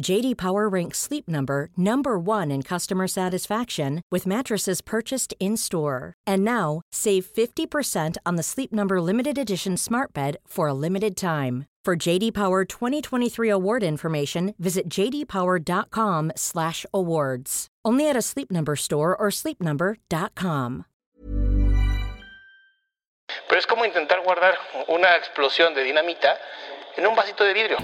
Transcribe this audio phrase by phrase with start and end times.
[0.00, 6.14] JD Power ranks Sleep Number number 1 in customer satisfaction with mattresses purchased in-store.
[6.26, 11.14] And now, save 50% on the Sleep Number limited edition Smart Bed for a limited
[11.16, 11.66] time.
[11.84, 17.66] For JD Power 2023 award information, visit jdpower.com/awards.
[17.84, 20.84] Only at a Sleep Number store or sleepnumber.com.
[23.48, 24.54] Pero es como intentar guardar
[24.88, 26.36] una explosión de dinamita
[26.98, 27.78] en un vasito de vidrio.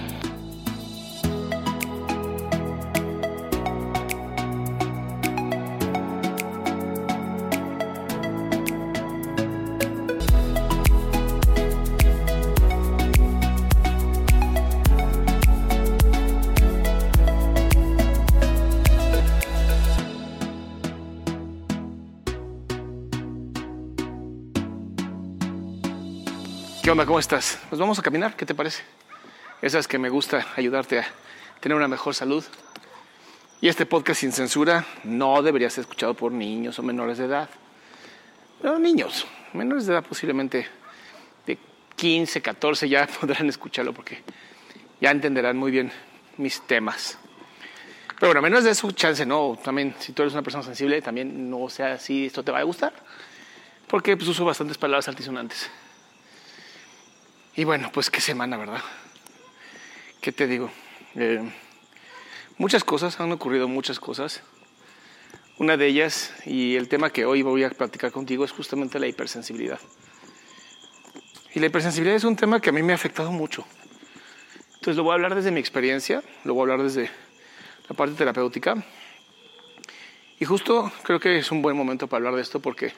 [26.84, 27.06] ¿Qué onda?
[27.06, 27.58] ¿Cómo estás?
[27.70, 28.82] Pues vamos a caminar, ¿qué te parece?
[29.62, 31.06] Esa es que me gusta ayudarte a
[31.58, 32.44] tener una mejor salud.
[33.62, 37.48] Y este podcast sin censura no debería ser escuchado por niños o menores de edad.
[38.60, 40.66] Pero niños, menores de edad posiblemente
[41.46, 41.56] de
[41.96, 44.22] 15, 14 ya podrán escucharlo porque
[45.00, 45.90] ya entenderán muy bien
[46.36, 47.16] mis temas.
[48.20, 49.58] Pero bueno, menos de eso, chance, no.
[49.64, 52.64] También, si tú eres una persona sensible, también no sea así, esto te va a
[52.64, 52.92] gustar.
[53.88, 55.70] Porque pues, uso bastantes palabras altisonantes.
[57.56, 58.80] Y bueno, pues qué semana, ¿verdad?
[60.20, 60.72] ¿Qué te digo?
[61.14, 61.40] Eh,
[62.58, 64.42] muchas cosas, han ocurrido muchas cosas.
[65.58, 69.06] Una de ellas, y el tema que hoy voy a platicar contigo, es justamente la
[69.06, 69.78] hipersensibilidad.
[71.54, 73.64] Y la hipersensibilidad es un tema que a mí me ha afectado mucho.
[74.74, 77.08] Entonces lo voy a hablar desde mi experiencia, lo voy a hablar desde
[77.88, 78.84] la parte terapéutica.
[80.40, 82.92] Y justo creo que es un buen momento para hablar de esto porque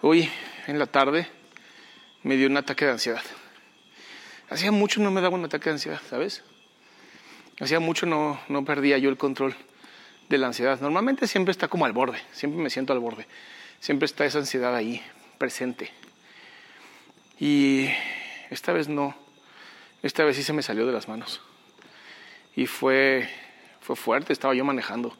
[0.00, 0.30] hoy
[0.66, 1.28] en la tarde
[2.22, 3.22] me dio un ataque de ansiedad.
[4.50, 6.42] Hacía mucho no me daba un ataque de ansiedad, ¿sabes?
[7.60, 9.54] Hacía mucho no, no perdía yo el control
[10.28, 10.80] de la ansiedad.
[10.80, 13.26] Normalmente siempre está como al borde, siempre me siento al borde.
[13.80, 15.02] Siempre está esa ansiedad ahí,
[15.38, 15.90] presente.
[17.38, 17.88] Y
[18.50, 19.14] esta vez no.
[20.02, 21.40] Esta vez sí se me salió de las manos.
[22.56, 23.28] Y fue,
[23.80, 25.16] fue fuerte, estaba yo manejando.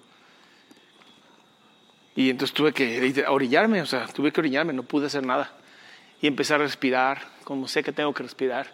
[2.17, 5.53] Y entonces tuve que orillarme, o sea, tuve que orillarme, no pude hacer nada
[6.21, 8.73] y empecé a respirar como sé que tengo que respirar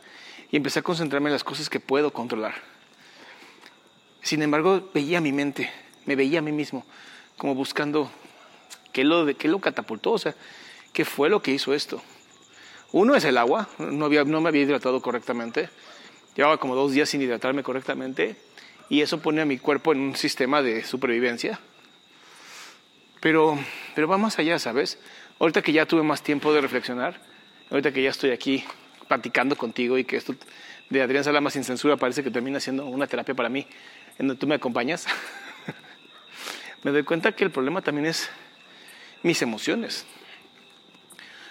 [0.50, 2.54] y empecé a concentrarme en las cosas que puedo controlar.
[4.22, 5.70] Sin embargo, veía mi mente,
[6.06, 6.84] me veía a mí mismo
[7.36, 8.10] como buscando
[8.92, 10.34] qué lo, qué lo catapultó, o sea,
[10.92, 12.02] qué fue lo que hizo esto.
[12.92, 15.68] Uno es el agua, no, había, no me había hidratado correctamente,
[16.36, 18.36] llevaba como dos días sin hidratarme correctamente
[18.88, 21.58] y eso pone a mi cuerpo en un sistema de supervivencia.
[23.20, 23.58] Pero,
[23.94, 24.98] pero va más allá, ¿sabes?
[25.38, 27.20] Ahorita que ya tuve más tiempo de reflexionar,
[27.70, 28.64] ahorita que ya estoy aquí
[29.08, 30.34] platicando contigo y que esto
[30.90, 33.66] de Adrián Salama sin censura parece que termina siendo una terapia para mí,
[34.18, 35.06] en donde tú me acompañas,
[36.82, 38.30] me doy cuenta que el problema también es
[39.22, 40.06] mis emociones.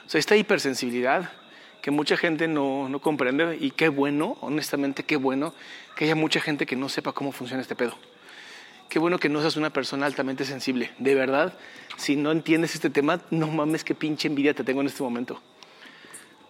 [0.05, 1.31] O sea, esta hipersensibilidad
[1.81, 5.53] que mucha gente no, no comprende y qué bueno, honestamente, qué bueno
[5.97, 7.97] que haya mucha gente que no sepa cómo funciona este pedo.
[8.93, 10.91] Qué bueno que no seas una persona altamente sensible.
[10.99, 11.57] De verdad,
[11.97, 15.41] si no entiendes este tema, no mames qué pinche envidia te tengo en este momento.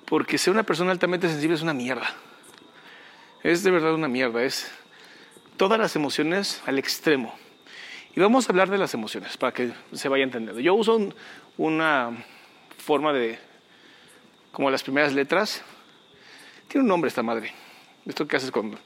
[0.03, 2.13] Porque ser una persona altamente sensible es una mierda.
[3.43, 4.43] Es de verdad una mierda.
[4.43, 4.69] Es
[5.55, 7.33] todas las emociones al extremo.
[8.13, 10.59] Y vamos a hablar de las emociones para que se vaya entendiendo.
[10.59, 11.13] Yo uso
[11.55, 12.25] una
[12.77, 13.39] forma de,
[14.51, 15.63] como las primeras letras.
[16.67, 17.53] Tiene un nombre esta madre.
[18.05, 18.77] Esto que haces con,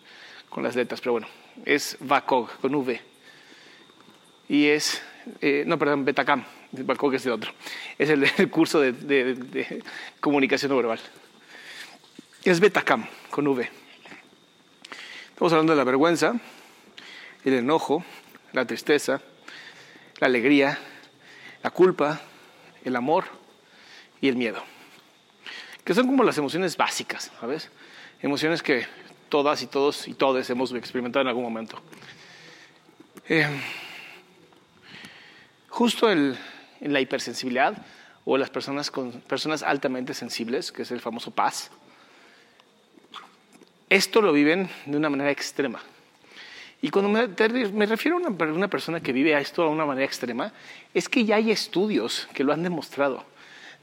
[0.47, 1.27] con las letras, pero bueno,
[1.65, 3.16] es VACOG, con V
[4.49, 5.01] y es,
[5.41, 6.43] eh, no, perdón, Betacam,
[6.75, 7.51] que es el otro,
[7.97, 9.83] es el, del curso de, de, de,
[10.19, 10.99] comunicación no verbal.
[12.43, 13.69] Es Betacam, con V.
[15.29, 16.33] Estamos hablando de la vergüenza,
[17.43, 18.03] el enojo,
[18.53, 19.21] la tristeza,
[20.19, 20.79] la alegría,
[21.61, 22.21] la culpa,
[22.83, 23.25] el amor
[24.21, 24.63] y el miedo.
[25.83, 27.69] Que son como las emociones básicas, ¿sabes?
[28.21, 28.87] Emociones que
[29.29, 31.79] todas y todos y todes hemos experimentado en algún momento.
[33.29, 33.47] Eh,
[35.77, 36.35] justo en
[36.81, 37.77] la hipersensibilidad
[38.25, 41.69] o las personas, con, personas altamente sensibles, que es el famoso paz,
[43.87, 45.79] esto lo viven de una manera extrema.
[46.81, 50.07] Y cuando me, refiero a una, una, persona que vive a esto de una manera
[50.07, 50.51] extrema,
[50.95, 53.23] es que ya hay estudios que lo han demostrado.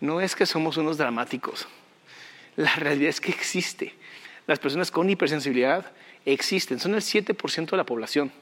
[0.00, 1.68] No es que somos unos dramáticos.
[2.56, 3.94] La realidad es que existe.
[4.48, 5.92] Las personas con hipersensibilidad
[6.24, 8.32] existen, son el 7% de la población.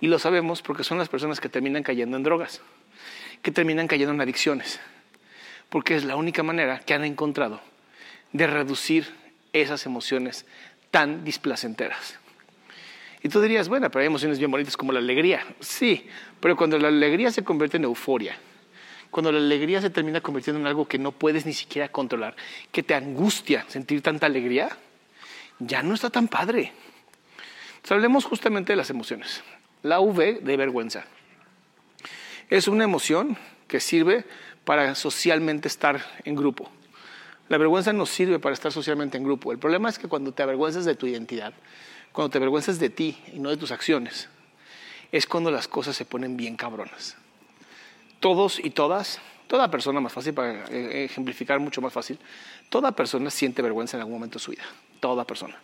[0.00, 2.60] Y lo sabemos porque son las personas que terminan cayendo en drogas,
[3.42, 4.80] que terminan cayendo en adicciones,
[5.68, 7.60] porque es la única manera que han encontrado
[8.32, 9.06] de reducir
[9.52, 10.46] esas emociones
[10.90, 12.18] tan displacenteras.
[13.22, 15.46] Y tú dirías, bueno, pero hay emociones bien bonitas como la alegría.
[15.60, 16.06] Sí,
[16.40, 18.36] pero cuando la alegría se convierte en euforia,
[19.10, 22.36] cuando la alegría se termina convirtiendo en algo que no puedes ni siquiera controlar,
[22.70, 24.76] que te angustia sentir tanta alegría,
[25.58, 26.72] ya no está tan padre.
[27.76, 29.42] Entonces, hablemos justamente de las emociones.
[29.84, 31.04] La V de vergüenza.
[32.48, 33.36] Es una emoción
[33.68, 34.24] que sirve
[34.64, 36.70] para socialmente estar en grupo.
[37.50, 39.52] La vergüenza no sirve para estar socialmente en grupo.
[39.52, 41.52] El problema es que cuando te avergüenzas de tu identidad,
[42.12, 44.30] cuando te avergüenzas de ti y no de tus acciones,
[45.12, 47.18] es cuando las cosas se ponen bien cabronas.
[48.20, 52.18] Todos y todas, toda persona, más fácil para eh, ejemplificar mucho más fácil,
[52.70, 54.64] toda persona siente vergüenza en algún momento de su vida.
[55.00, 55.58] Toda persona.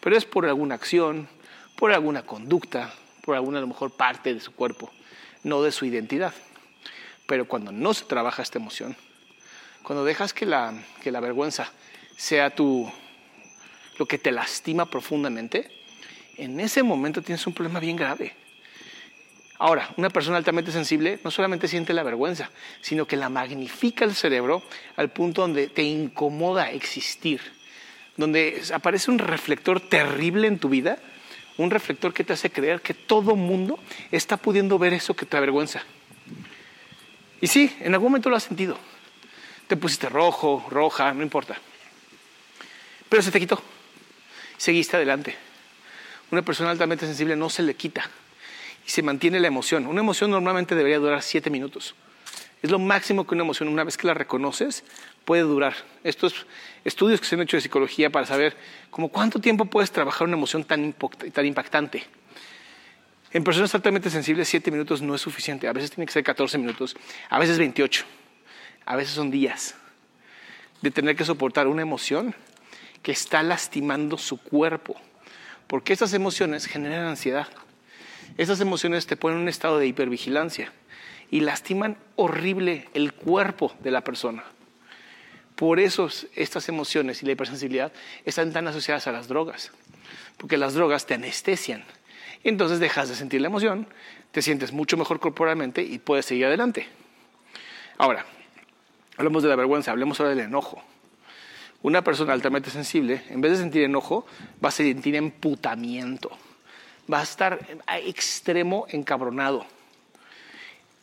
[0.00, 1.28] Pero es por alguna acción,
[1.76, 4.90] por alguna conducta, por alguna a lo mejor parte de su cuerpo,
[5.42, 6.34] no de su identidad.
[7.26, 8.96] Pero cuando no se trabaja esta emoción,
[9.82, 11.72] cuando dejas que la, que la vergüenza
[12.16, 12.90] sea tu,
[13.98, 15.70] lo que te lastima profundamente,
[16.36, 18.34] en ese momento tienes un problema bien grave.
[19.58, 22.50] Ahora, una persona altamente sensible no solamente siente la vergüenza,
[22.80, 24.62] sino que la magnifica el cerebro
[24.96, 27.42] al punto donde te incomoda existir,
[28.16, 30.98] donde aparece un reflector terrible en tu vida,
[31.62, 33.78] un reflector que te hace creer que todo mundo
[34.10, 35.82] está pudiendo ver eso que te avergüenza.
[37.40, 38.76] Y sí, en algún momento lo has sentido.
[39.66, 41.56] Te pusiste rojo, roja, no importa.
[43.08, 43.62] Pero se te quitó.
[44.56, 45.36] Seguiste adelante.
[46.30, 48.08] Una persona altamente sensible no se le quita
[48.86, 49.86] y se mantiene la emoción.
[49.86, 51.94] Una emoción normalmente debería durar siete minutos.
[52.62, 54.84] Es lo máximo que una emoción, una vez que la reconoces,
[55.24, 55.74] puede durar.
[56.04, 56.46] Estos
[56.84, 58.56] estudios que se han hecho de psicología para saber
[58.90, 60.94] como cuánto tiempo puedes trabajar una emoción tan,
[61.32, 62.04] tan impactante.
[63.32, 65.68] En personas altamente sensibles, siete minutos no es suficiente.
[65.68, 66.96] A veces tiene que ser 14 minutos,
[67.28, 68.04] a veces 28
[68.90, 69.76] a veces son días
[70.82, 72.34] de tener que soportar una emoción
[73.04, 75.00] que está lastimando su cuerpo,
[75.68, 77.46] porque esas emociones generan ansiedad.
[78.36, 80.72] Esas emociones te ponen en un estado de hipervigilancia
[81.30, 84.44] y lastiman horrible el cuerpo de la persona.
[85.54, 87.92] Por eso estas emociones y la hipersensibilidad
[88.24, 89.72] están tan asociadas a las drogas,
[90.36, 91.84] porque las drogas te anestesian.
[92.42, 93.86] entonces dejas de sentir la emoción,
[94.32, 96.86] te sientes mucho mejor corporalmente y puedes seguir adelante.
[97.98, 98.24] Ahora,
[99.20, 100.82] Hablamos de la vergüenza, hablemos ahora del enojo.
[101.82, 104.24] Una persona altamente sensible, en vez de sentir enojo,
[104.64, 106.30] va a sentir emputamiento.
[107.12, 109.66] Va a estar a extremo encabronado.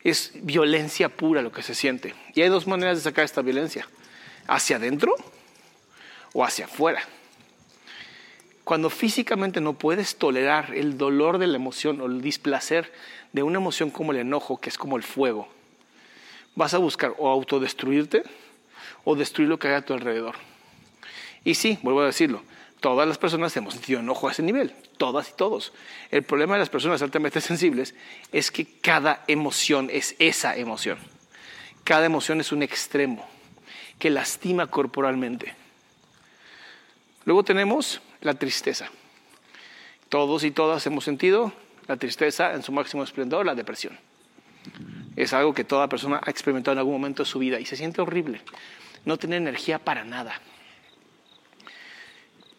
[0.04, 2.14] Es violencia pura lo que se siente.
[2.34, 3.88] Y hay dos maneras de sacar esta violencia.
[4.48, 5.16] Hacia adentro
[6.34, 7.02] o hacia afuera.
[8.64, 12.92] Cuando físicamente no puedes tolerar el dolor de la emoción o el displacer
[13.32, 15.48] de una emoción como el enojo, que es como el fuego,
[16.56, 18.24] vas a buscar o autodestruirte
[19.06, 20.36] o destruir lo que hay a tu alrededor.
[21.46, 22.44] Y sí, vuelvo a decirlo,
[22.80, 25.74] todas las personas hemos sentido enojo a ese nivel, todas y todos.
[26.12, 27.96] El problema de las personas altamente sensibles
[28.32, 30.98] es que cada emoción es esa emoción.
[31.84, 33.28] Cada emoción es un extremo
[34.00, 35.56] que lastima corporalmente.
[37.26, 38.90] Luego tenemos la tristeza.
[40.10, 41.54] Todos y todas hemos sentido
[41.88, 43.98] la tristeza en su máximo esplendor, la depresión
[45.18, 47.76] es algo que toda persona ha experimentado en algún momento de su vida y se
[47.76, 48.42] siente horrible.
[49.04, 50.40] No tener energía para nada.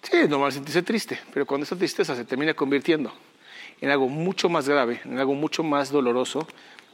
[0.02, 3.12] Sí, es normal sentirse triste, pero cuando esa tristeza se termina convirtiendo
[3.80, 6.46] en algo mucho más grave, en algo mucho más doloroso,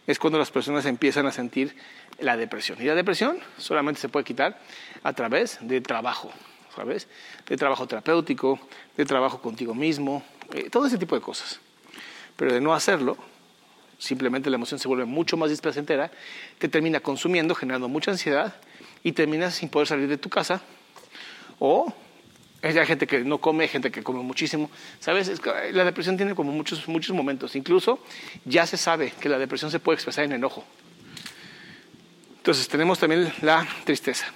[0.06, 1.74] es cuando las personas empiezan a sentir
[2.18, 2.78] la depresión.
[2.80, 4.60] Y la depresión solamente se puede quitar
[5.02, 6.30] a través de trabajo,
[6.74, 7.08] ¿sabes?
[7.46, 8.58] De trabajo terapéutico,
[8.96, 11.60] de trabajo contigo mismo, eh, todo ese tipo de cosas.
[12.36, 13.16] Pero de no hacerlo,
[13.98, 16.10] simplemente la emoción se vuelve mucho más displacentera,
[16.58, 18.56] te termina consumiendo, generando mucha ansiedad
[19.02, 20.62] y terminas sin poder salir de tu casa
[21.58, 21.94] o
[22.64, 24.70] Hay gente que no come, gente que come muchísimo.
[24.98, 25.28] ¿Sabes?
[25.28, 25.42] Es
[25.72, 27.54] la depresión tiene como muchos, muchos momentos.
[27.56, 27.98] Incluso
[28.46, 30.64] ya se sabe que la depresión se puede expresar en enojo.
[32.38, 34.26] Entonces tenemos también la tristeza.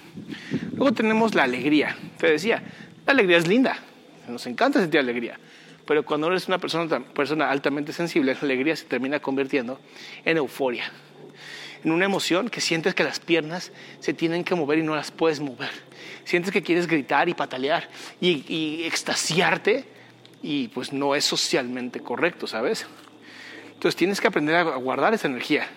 [0.73, 1.97] Luego tenemos la alegría.
[2.19, 2.61] Te decía,
[3.07, 3.79] la alegría es linda.
[4.27, 5.39] Nos encanta sentir alegría.
[5.87, 9.79] Pero cuando eres una persona, persona altamente sensible, la alegría se termina convirtiendo
[10.23, 10.91] en euforia.
[11.83, 15.09] En una emoción que sientes que las piernas se tienen que mover y no las
[15.09, 15.88] puedes mover.
[16.29, 17.89] Sientes que quieres gritar y patalear
[18.21, 19.83] y, extasiarte
[20.43, 22.85] y pues no es socialmente correcto, ¿sabes?
[23.73, 25.67] Entonces tienes que aprender a guardar esa energía.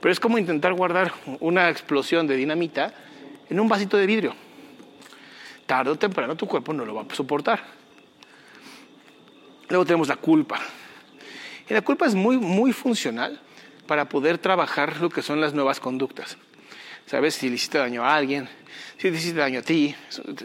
[0.00, 2.94] Pero es como intentar guardar una explosión de dinamita
[3.50, 4.36] en un vasito de vidrio.
[5.66, 7.64] Tarde o temprano tu cuerpo no lo va a soportar.
[9.68, 10.60] Luego tenemos la culpa.
[11.68, 13.40] Y la culpa es muy, muy funcional
[13.88, 16.38] para poder trabajar lo que son las nuevas conductas.
[17.06, 17.34] ¿Sabes?
[17.34, 18.48] Si le hiciste daño a alguien,
[19.02, 19.92] si le hiciste daño a ti,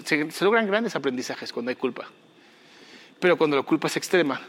[0.04, 2.08] se, se logran grandes aprendizajes cuando hay culpa.
[3.20, 4.42] Pero cuando la culpa es extrema,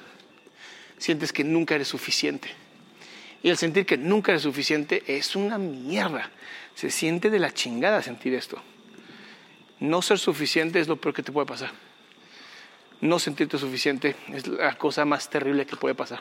[0.96, 2.48] sientes que nunca eres suficiente.
[3.42, 6.30] Y el sentir que nunca eres suficiente es una mierda.
[6.74, 8.58] Se siente de la chingada sentir esto.
[9.78, 11.72] No ser suficiente es lo peor que te puede pasar.
[13.02, 16.20] No sentirte suficiente es la cosa más terrible que puede pasar.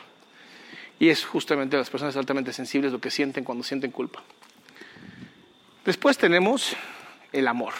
[1.00, 4.22] Y es justamente las personas altamente sensibles lo que sienten cuando sienten culpa.
[5.86, 6.76] Después tenemos
[7.32, 7.74] el amor.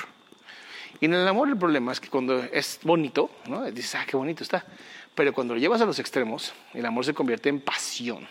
[1.01, 3.71] Y en el amor el problema es que cuando es bonito, ¿no?
[3.71, 4.65] dices, ah, qué bonito está.
[5.15, 8.29] Pero cuando lo llevas a los extremos, el amor se convierte en pasión.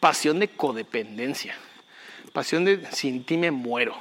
[0.00, 1.56] Pasión de codependencia.
[2.32, 3.96] Pasión de sin ti me muero.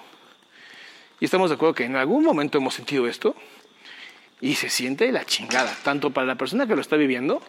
[1.20, 3.36] Y estamos de acuerdo que en algún momento hemos sentido esto
[4.42, 7.42] y se siente la chingada, tanto para la persona que lo está viviendo,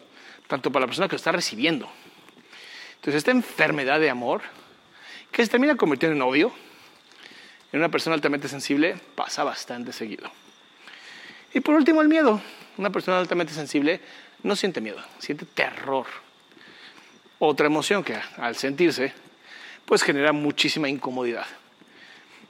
[0.47, 1.89] tanto para la persona que lo está recibiendo.
[2.97, 4.43] Entonces esta enfermedad de amor,
[5.33, 6.53] que se termina convirtiendo en odio,
[7.73, 10.31] en una persona altamente sensible, pasa bastante seguido.
[11.53, 12.41] Y por último el miedo.
[12.79, 14.01] Una persona altamente sensible
[14.43, 16.07] no siente miedo, siente terror.
[17.39, 19.13] Otra emoción que al sentirse,
[19.85, 21.47] pues genera muchísima incomodidad.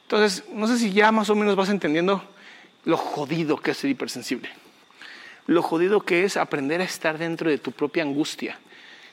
[0.03, 2.23] Entonces, no sé si ya más o menos vas entendiendo
[2.85, 4.49] lo jodido que es ser hipersensible.
[5.47, 8.59] Lo jodido que es aprender a estar dentro de tu propia angustia,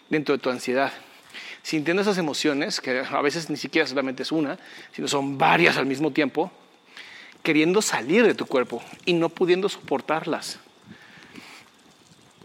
[0.09, 0.91] dentro de tu ansiedad,
[1.63, 4.59] sintiendo esas emociones, que a veces ni siquiera solamente es una,
[4.91, 6.51] sino son varias al mismo tiempo,
[7.41, 10.59] queriendo salir de tu cuerpo y no pudiendo soportarlas.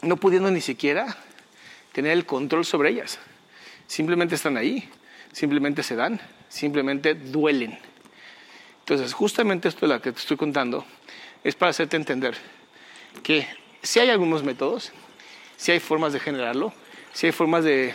[0.00, 1.16] No pudiendo ni siquiera
[1.92, 3.18] tener el control sobre ellas.
[3.88, 4.88] Simplemente están ahí,
[5.32, 7.76] simplemente se dan, simplemente duelen.
[8.80, 10.84] Entonces, justamente esto de lo que te estoy contando
[11.42, 12.36] es para hacerte entender
[13.24, 13.48] que
[13.82, 14.92] si hay algunos métodos,
[15.56, 16.72] si hay formas de generarlo,
[17.12, 17.94] si hay formas de,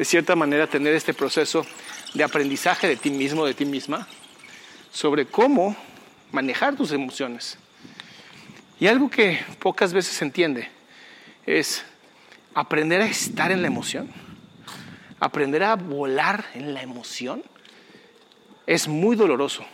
[0.00, 1.66] de cierta manera, tener este proceso
[2.14, 4.08] de aprendizaje de ti mismo, de ti misma,
[4.90, 5.76] sobre cómo
[6.32, 7.58] manejar tus emociones.
[8.78, 10.70] Y algo que pocas veces se entiende
[11.44, 11.84] es
[12.54, 14.10] aprender a estar en la emoción,
[15.18, 17.42] aprender a volar en la emoción,
[18.66, 19.66] es muy doloroso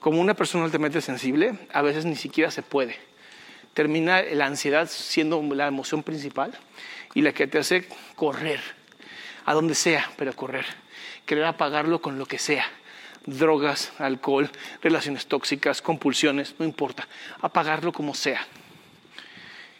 [0.00, 2.94] como una persona altamente sensible, a veces ni siquiera se puede.
[3.76, 6.50] Termina la ansiedad siendo la emoción principal
[7.12, 8.58] y la que te hace correr,
[9.44, 10.64] a donde sea, pero correr.
[11.26, 12.64] Querer apagarlo con lo que sea.
[13.26, 17.06] Drogas, alcohol, relaciones tóxicas, compulsiones, no importa.
[17.42, 18.46] Apagarlo como sea.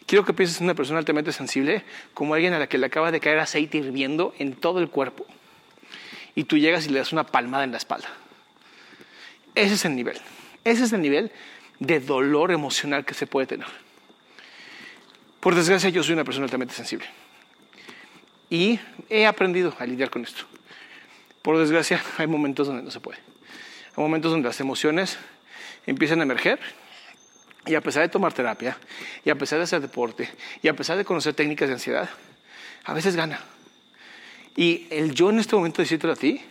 [0.05, 3.11] Quiero que pienses en una persona altamente sensible como alguien a la que le acaba
[3.11, 5.25] de caer aceite hirviendo en todo el cuerpo.
[6.35, 8.09] Y tú llegas y le das una palmada en la espalda.
[9.55, 10.19] Ese es el nivel.
[10.63, 11.31] Ese es el nivel
[11.79, 13.86] de dolor emocional que se puede tener.
[15.39, 17.07] Por desgracia, yo soy una persona altamente sensible.
[18.49, 18.79] Y
[19.09, 20.45] he aprendido a lidiar con esto.
[21.41, 23.19] Por desgracia, hay momentos donde no se puede.
[23.95, 25.17] Hay momentos donde las emociones
[25.85, 26.59] empiezan a emerger
[27.65, 28.77] y a pesar de tomar terapia,
[29.25, 30.29] y a pesar de hacer deporte,
[30.61, 32.09] y a pesar de conocer técnicas de ansiedad,
[32.85, 33.41] a veces gana.
[34.55, 36.41] Y el yo en este momento decirte a ti,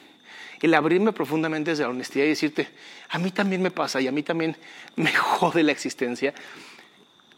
[0.60, 2.68] el abrirme profundamente desde la honestidad y decirte,
[3.08, 4.56] a mí también me pasa y a mí también
[4.96, 6.34] me jode la existencia,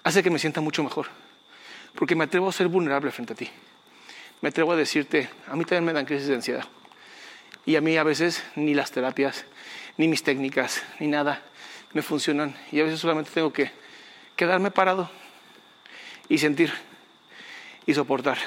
[0.02, 1.06] hace que me sienta mucho mejor.
[1.98, 3.50] Porque me atrevo a ser vulnerable frente a ti.
[4.40, 6.64] Me atrevo a decirte, a mí también me dan crisis de ansiedad.
[7.66, 9.44] Y a mí a veces ni las terapias,
[9.96, 11.42] ni mis técnicas, ni nada
[11.92, 12.54] me funcionan.
[12.70, 13.72] Y a veces solamente tengo que
[14.36, 15.10] quedarme parado
[16.28, 16.72] y sentir
[17.84, 18.38] y soportar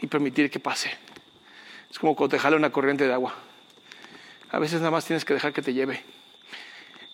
[0.00, 0.90] y permitir que pase.
[1.90, 3.34] Es como cuando te jala una corriente de agua.
[4.50, 6.02] A veces nada más tienes que dejar que te lleve.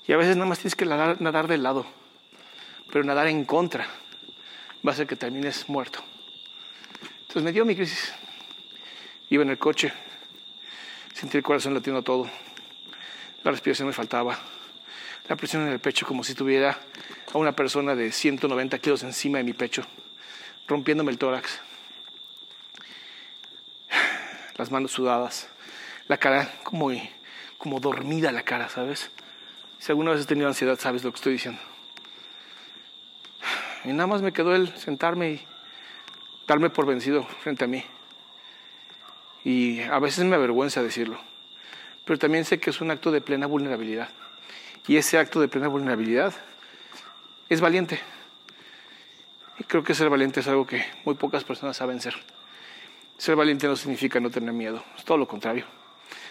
[0.06, 1.84] Y a veces nada más tienes que nadar, nadar del lado.
[2.92, 3.88] Pero nadar en contra
[4.84, 6.02] va a hacer que termines muerto.
[7.20, 8.12] Entonces me dio mi crisis.
[9.30, 9.92] Iba en el coche,
[11.14, 12.28] sentí el corazón latiendo todo.
[13.44, 14.38] La respiración me faltaba.
[15.28, 16.78] La presión en el pecho como si tuviera
[17.32, 19.84] a una persona de 190 kilos encima de mi pecho,
[20.66, 21.60] rompiéndome el tórax.
[24.56, 25.48] Las manos sudadas,
[26.08, 26.90] la cara como,
[27.56, 29.10] como dormida la cara, ¿sabes?
[29.78, 31.71] Si alguna vez has tenido ansiedad, sabes lo que estoy diciendo.
[33.84, 35.46] Y nada más me quedó el sentarme y
[36.46, 37.84] darme por vencido frente a mí.
[39.44, 41.18] Y a veces me avergüenza decirlo,
[42.04, 44.08] pero también sé que es un acto de plena vulnerabilidad.
[44.86, 46.32] Y ese acto de plena vulnerabilidad
[47.48, 48.00] es valiente.
[49.58, 52.14] Y creo que ser valiente es algo que muy pocas personas saben ser.
[53.18, 55.64] Ser valiente no significa no tener miedo, es todo lo contrario.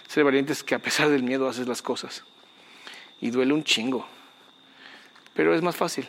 [0.08, 2.24] Ser valiente es que a pesar del miedo haces las cosas.
[3.22, 4.06] Y duele un chingo.
[5.34, 6.08] Pero es más fácil.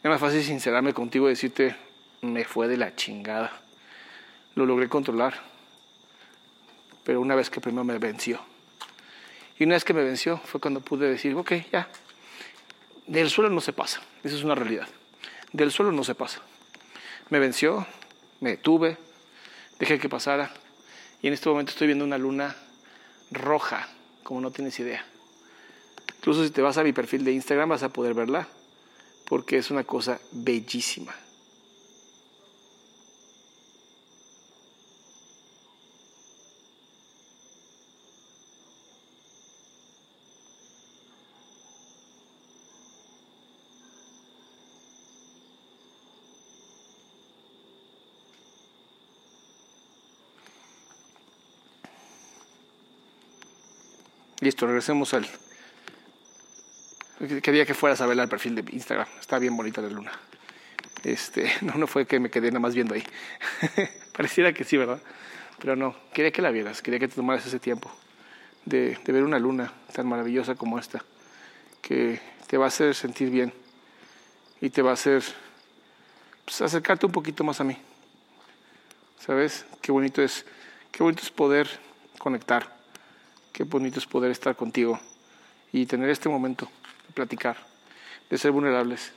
[0.00, 1.74] Es más fácil sincerarme contigo y decirte,
[2.20, 3.50] me fue de la chingada.
[4.54, 5.34] Lo logré controlar.
[7.02, 8.40] Pero una vez que primero me venció.
[9.58, 11.88] Y una vez que me venció fue cuando pude decir, ok, ya.
[13.08, 14.00] Del suelo no se pasa.
[14.22, 14.86] Esa es una realidad.
[15.52, 16.42] Del suelo no se pasa.
[17.30, 17.84] Me venció,
[18.38, 18.98] me detuve,
[19.80, 20.52] dejé que pasara.
[21.22, 22.54] Y en este momento estoy viendo una luna
[23.32, 23.88] roja,
[24.22, 25.04] como no tienes idea.
[26.18, 28.46] Incluso si te vas a mi perfil de Instagram vas a poder verla
[29.28, 31.14] porque es una cosa bellísima.
[54.40, 55.26] Listo, regresemos al,
[57.42, 59.06] Quería que fueras a ver el perfil de Instagram.
[59.20, 60.12] Está bien bonita la luna.
[61.04, 63.04] Este, no, fue que me quedé nada más viendo ahí.
[64.16, 65.00] Pareciera que sí, ¿verdad?
[65.58, 67.90] Pero no, quería que la vieras, quería que te tomaras ese tiempo
[68.64, 71.04] de, de ver una luna tan maravillosa como esta,
[71.82, 73.52] que te va a hacer sentir bien
[74.60, 75.22] y te va a hacer
[76.44, 77.76] pues, acercarte un poquito más a mí.
[79.18, 79.66] ¿Sabes?
[79.82, 80.46] Qué bonito es,
[80.92, 81.68] qué bonito es poder
[82.18, 82.76] conectar,
[83.52, 84.98] qué bonito es poder estar contigo
[85.72, 86.68] y tener este momento
[87.14, 87.56] platicar,
[88.30, 89.12] de ser vulnerables.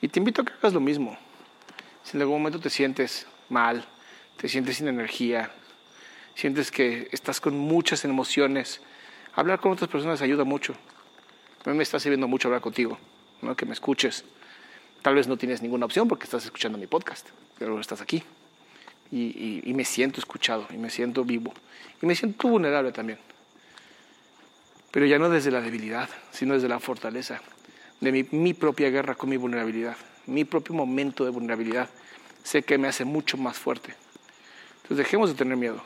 [0.00, 1.18] Y te invito a que hagas lo mismo.
[2.02, 3.84] Si en algún momento te sientes mal,
[4.36, 5.50] te sientes sin energía,
[6.34, 8.80] sientes que estás con muchas emociones,
[9.34, 10.74] hablar con otras personas ayuda mucho.
[11.64, 12.98] A mí me está sirviendo mucho hablar contigo,
[13.42, 13.54] ¿no?
[13.54, 14.24] que me escuches.
[15.02, 18.22] Tal vez no tienes ninguna opción porque estás escuchando mi podcast, pero estás aquí.
[19.12, 21.52] Y, y me siento escuchado, y me siento vivo,
[22.00, 23.18] y me siento vulnerable también
[24.90, 27.40] pero ya no desde la debilidad, sino desde la fortaleza,
[28.00, 31.88] de mi, propia guerra con mi vulnerabilidad, mi propio momento de vulnerabilidad,
[32.42, 33.94] sé que me hace mucho más fuerte.
[34.76, 35.82] Entonces dejemos de tener miedo,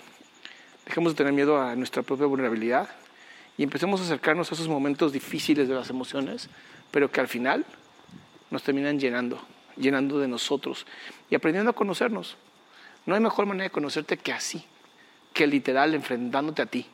[0.86, 2.88] dejemos de tener miedo a nuestra propia vulnerabilidad
[3.58, 6.48] y empecemos a acercarnos a esos momentos difíciles de las emociones,
[6.90, 7.66] pero que al final
[8.50, 9.40] nos terminan llenando,
[9.76, 10.86] llenando de nosotros
[11.30, 12.36] y aprendiendo a conocernos.
[13.06, 14.64] No hay mejor manera de conocerte que así,
[15.32, 16.86] que literal enfrentándote a ti,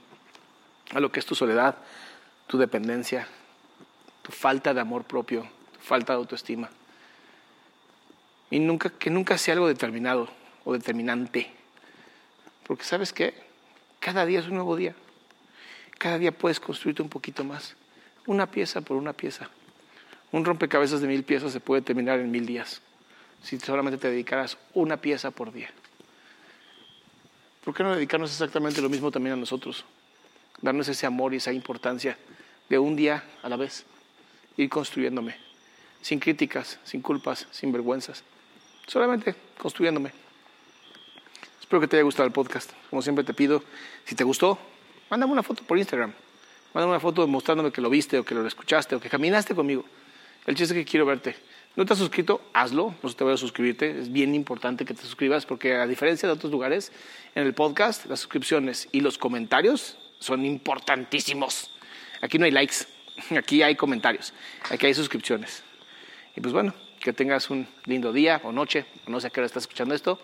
[0.95, 1.77] a lo que es tu soledad,
[2.47, 3.29] tu dependencia,
[4.23, 6.71] tu falta de amor propio, tu falta de autoestima.
[8.51, 10.29] Y nunca, que nunca sea algo determinado
[10.65, 11.51] o determinante.
[12.67, 13.35] Porque sabes qué,
[14.01, 14.95] cada día es un nuevo día.
[15.99, 17.77] Cada día puedes construirte un poquito más,
[18.27, 19.51] una pieza por una pieza.
[20.33, 22.81] Un rompecabezas de mil piezas se puede terminar en mil días,
[23.43, 25.71] si solamente te dedicaras una pieza por día.
[27.65, 29.85] ¿Por qué no dedicarnos exactamente lo mismo también a nosotros?
[30.63, 32.17] Darnos ese amor y esa importancia
[32.69, 33.85] de un día a la vez,
[34.57, 35.37] ir construyéndome,
[36.01, 38.23] sin críticas, sin culpas, sin vergüenzas,
[38.87, 40.13] solamente construyéndome.
[41.61, 42.73] Espero que te haya gustado el podcast.
[42.91, 43.63] Como siempre te pido,
[44.05, 44.59] si te gustó,
[45.09, 46.13] mándame una foto por Instagram.
[46.75, 49.85] Mándame una foto mostrándome que lo viste o que lo escuchaste o que caminaste conmigo.
[50.47, 51.37] El chiste es que quiero verte.
[51.77, 52.43] ¿No te has suscrito?
[52.53, 52.95] Hazlo.
[53.03, 54.01] No te voy a suscribirte.
[54.01, 56.91] Es bien importante que te suscribas porque a diferencia de otros lugares,
[57.35, 61.73] en el podcast, las suscripciones y los comentarios son importantísimos.
[62.21, 62.87] Aquí no hay likes,
[63.37, 64.33] aquí hay comentarios,
[64.71, 65.65] aquí hay suscripciones.
[66.37, 69.47] Y pues bueno, que tengas un lindo día o noche, no sé a qué hora
[69.47, 70.21] estás escuchando esto,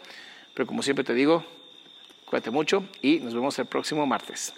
[0.54, 1.44] pero como siempre te digo,
[2.26, 4.54] cuídate mucho y nos vemos el próximo martes.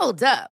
[0.00, 0.59] Hold up.